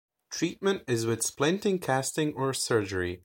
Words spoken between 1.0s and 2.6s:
with splinting, casting or